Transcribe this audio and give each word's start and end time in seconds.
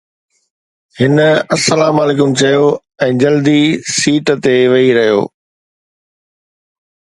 هن 0.99 1.17
السلام 1.57 1.95
عليڪم 2.03 2.33
چيو 2.39 2.65
۽ 3.09 3.11
جلدي 3.25 3.57
سيٽ 3.99 4.33
تي 4.49 4.57
ويهي 4.75 4.91
رهيو. 4.99 5.23